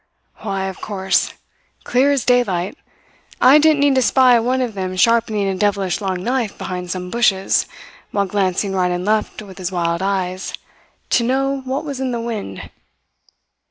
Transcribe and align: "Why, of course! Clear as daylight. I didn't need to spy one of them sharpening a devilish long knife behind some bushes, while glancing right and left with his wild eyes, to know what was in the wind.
"Why, 0.37 0.63
of 0.65 0.81
course! 0.81 1.33
Clear 1.83 2.11
as 2.11 2.25
daylight. 2.25 2.75
I 3.39 3.59
didn't 3.59 3.81
need 3.81 3.93
to 3.93 4.01
spy 4.01 4.39
one 4.39 4.59
of 4.59 4.73
them 4.73 4.95
sharpening 4.95 5.47
a 5.47 5.53
devilish 5.53 6.01
long 6.01 6.23
knife 6.23 6.57
behind 6.57 6.89
some 6.89 7.11
bushes, 7.11 7.67
while 8.09 8.25
glancing 8.25 8.73
right 8.73 8.89
and 8.91 9.05
left 9.05 9.43
with 9.43 9.59
his 9.59 9.71
wild 9.71 10.01
eyes, 10.01 10.53
to 11.11 11.23
know 11.23 11.61
what 11.65 11.85
was 11.85 11.99
in 11.99 12.09
the 12.13 12.19
wind. 12.19 12.71